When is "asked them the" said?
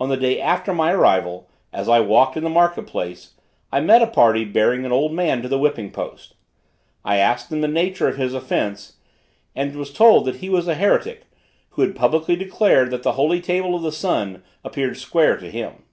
7.18-7.68